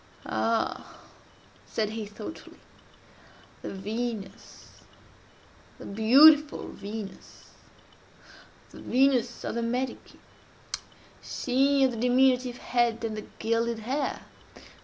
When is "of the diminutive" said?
11.83-12.57